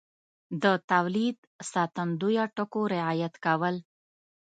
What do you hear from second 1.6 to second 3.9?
ساتندویه ټکو رعایت کول